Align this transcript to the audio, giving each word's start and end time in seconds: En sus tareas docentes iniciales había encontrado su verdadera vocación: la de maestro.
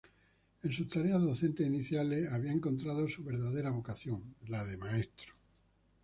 En 0.63 0.71
sus 0.71 0.87
tareas 0.87 1.21
docentes 1.21 1.67
iniciales 1.67 2.27
había 2.31 2.51
encontrado 2.51 3.07
su 3.07 3.23
verdadera 3.23 3.69
vocación: 3.69 4.33
la 4.47 4.65
de 4.65 4.75
maestro. 4.75 5.35